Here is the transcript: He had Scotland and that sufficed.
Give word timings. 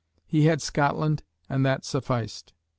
He 0.25 0.45
had 0.45 0.63
Scotland 0.63 1.21
and 1.47 1.63
that 1.63 1.85
sufficed. 1.85 2.53